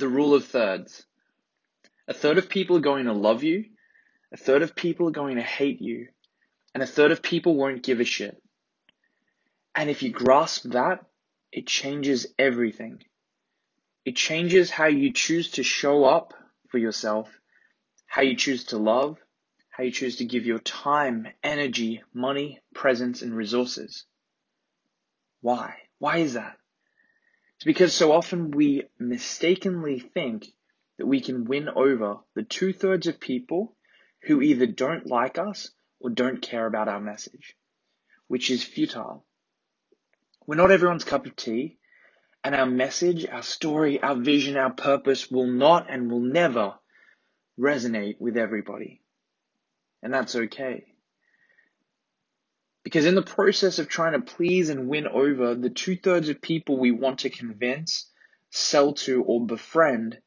[0.00, 1.04] the rule of thirds.
[2.08, 3.66] A third of people are going to love you,
[4.32, 6.08] a third of people are going to hate you,
[6.74, 8.42] and a third of people won't give a shit.
[9.74, 11.04] And if you grasp that,
[11.52, 13.02] it changes everything.
[14.04, 16.34] It changes how you choose to show up
[16.68, 17.28] for yourself,
[18.06, 19.18] how you choose to love,
[19.68, 24.04] how you choose to give your time, energy, money, presence, and resources.
[25.40, 25.74] Why?
[25.98, 26.56] Why is that?
[27.60, 30.46] It's because so often we mistakenly think
[30.96, 33.76] that we can win over the two thirds of people
[34.22, 37.54] who either don't like us or don't care about our message,
[38.28, 39.26] which is futile.
[40.46, 41.76] We're not everyone's cup of tea,
[42.42, 46.78] and our message, our story, our vision, our purpose will not and will never
[47.58, 49.02] resonate with everybody.
[50.02, 50.89] And that's okay.
[52.90, 56.42] Because in the process of trying to please and win over the two thirds of
[56.42, 58.10] people we want to convince,
[58.50, 60.18] sell to, or befriend,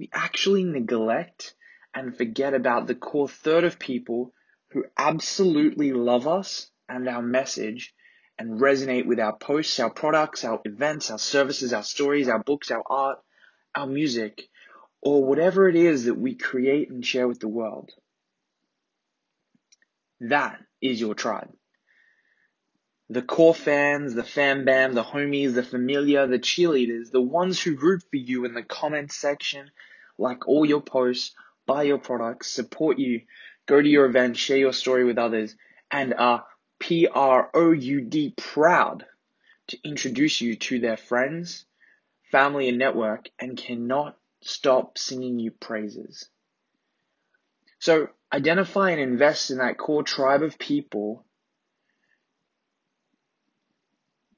[0.00, 1.54] we actually neglect
[1.94, 4.34] and forget about the core third of people
[4.70, 7.94] who absolutely love us and our message
[8.36, 12.72] and resonate with our posts, our products, our events, our services, our stories, our books,
[12.72, 13.20] our art,
[13.76, 14.48] our music,
[15.00, 17.92] or whatever it is that we create and share with the world.
[20.18, 21.54] That is your tribe.
[23.10, 27.76] The core fans, the fan bam, the homies, the familia, the cheerleaders, the ones who
[27.76, 29.70] root for you in the comment section,
[30.18, 33.22] like all your posts, buy your products, support you,
[33.66, 35.56] go to your event, share your story with others,
[35.90, 36.44] and are
[36.78, 39.06] P R O U D proud
[39.68, 41.64] to introduce you to their friends,
[42.30, 46.28] family, and network, and cannot stop singing you praises.
[47.78, 51.24] So identify and invest in that core tribe of people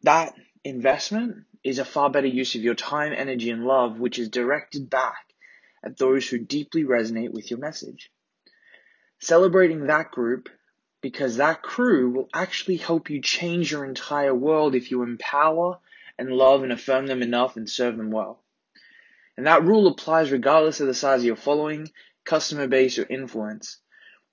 [0.02, 0.34] that
[0.64, 4.88] investment is a far better use of your time, energy, and love, which is directed
[4.88, 5.34] back
[5.82, 8.10] at those who deeply resonate with your message.
[9.18, 10.48] Celebrating that group
[11.02, 15.78] because that crew will actually help you change your entire world if you empower
[16.18, 18.42] and love and affirm them enough and serve them well.
[19.36, 21.90] And that rule applies regardless of the size of your following,
[22.24, 23.78] customer base, or influence,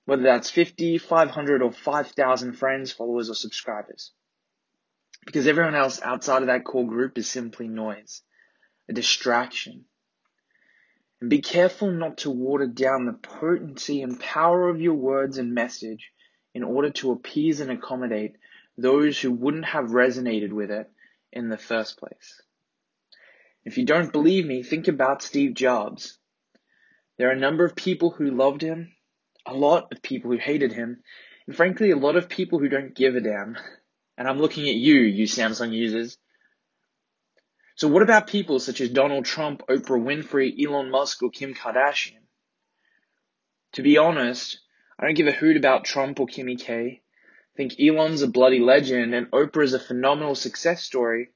[0.04, 4.12] whether that's 50, 500, or 5,000 friends, followers, or subscribers
[5.26, 8.22] because everyone else outside of that core group is simply noise,
[8.88, 9.84] a distraction.
[11.20, 15.52] And be careful not to water down the potency and power of your words and
[15.52, 16.12] message
[16.54, 18.36] in order to appease and accommodate
[18.76, 20.90] those who wouldn't have resonated with it
[21.32, 22.40] in the first place.
[23.64, 26.18] If you don't believe me, think about Steve Jobs.
[27.18, 28.92] There are a number of people who loved him,
[29.44, 31.02] a lot of people who hated him,
[31.46, 33.56] and frankly, a lot of people who don't give a damn
[34.18, 36.18] and I'm looking at you, you Samsung users.
[37.76, 42.18] So what about people such as Donald Trump, Oprah Winfrey, Elon Musk, or Kim Kardashian?
[43.74, 44.58] To be honest,
[44.98, 47.00] I don't give a hoot about Trump or Kimmy K.
[47.00, 51.28] I think Elon's a bloody legend and Oprah is a phenomenal success story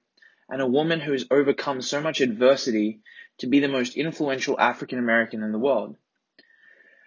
[0.49, 3.01] and a woman who has overcome so much adversity
[3.39, 5.97] to be the most influential African American in the world.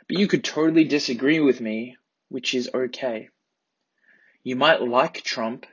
[0.08, 1.98] But you could totally disagree with me,
[2.30, 3.30] which is okay.
[4.46, 5.66] You might like Trump,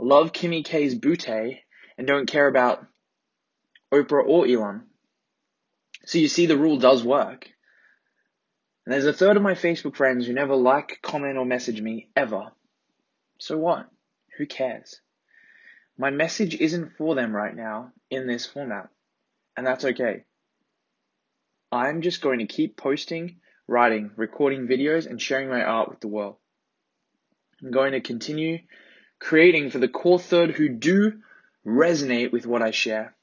[0.00, 1.60] love Kimmy K's bootay,
[1.96, 2.84] and don't care about
[3.92, 4.82] Oprah or Elon.
[6.06, 7.48] So you see the rule does work.
[8.84, 12.08] And there's a third of my Facebook friends who never like, comment, or message me,
[12.16, 12.50] ever.
[13.38, 13.88] So what?
[14.38, 15.00] Who cares?
[15.96, 18.88] My message isn't for them right now in this format.
[19.56, 20.24] And that's okay.
[21.70, 23.36] I'm just going to keep posting,
[23.68, 26.38] writing, recording videos, and sharing my art with the world.
[27.62, 28.58] I'm going to continue
[29.18, 31.20] creating for the core third who do
[31.66, 33.14] resonate with what I share.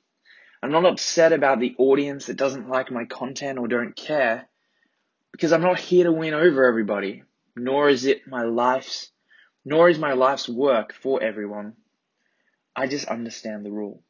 [0.62, 4.48] I'm not upset about the audience that doesn't like my content or don't care
[5.32, 7.24] because I'm not here to win over everybody,
[7.56, 9.12] nor is it my life's,
[9.66, 11.74] nor is my life's work for everyone.
[12.76, 14.04] I just understand the rule.